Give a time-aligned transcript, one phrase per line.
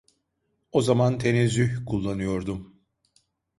[0.71, 2.75] O zaman tenezzüh kullanıyordum.